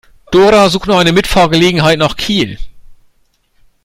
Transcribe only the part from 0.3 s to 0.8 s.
Dora